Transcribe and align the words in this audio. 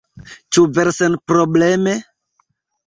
Ĉu 0.57 0.63
vere 0.79 0.95
senprobleme? 1.01 1.97